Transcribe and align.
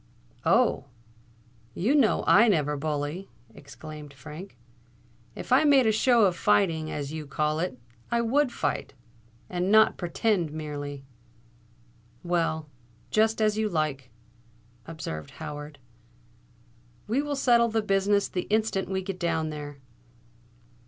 "Oh! 0.47 0.85
you 1.75 1.93
know 1.93 2.23
I 2.25 2.47
never 2.47 2.75
bully," 2.75 3.29
exclaimed 3.53 4.15
Frank. 4.15 4.57
"If 5.35 5.51
I 5.51 5.63
made 5.63 5.85
a 5.85 5.91
show 5.91 6.25
of 6.25 6.35
fighting, 6.35 6.89
as 6.89 7.13
you 7.13 7.27
call 7.27 7.59
it, 7.59 7.77
I 8.09 8.19
would 8.21 8.51
fight—and 8.51 9.71
not 9.71 9.97
pretend 9.97 10.51
merely." 10.51 11.05
"Well—just 12.23 13.43
as 13.43 13.59
you 13.59 13.69
like," 13.69 14.09
observed 14.87 15.29
Howard. 15.37 15.77
"We 17.07 17.21
will 17.21 17.35
settle 17.35 17.69
the 17.69 17.83
business 17.83 18.27
the 18.27 18.47
instant 18.49 18.89
we 18.89 19.03
get 19.03 19.19
down 19.19 19.51
there." 19.51 19.77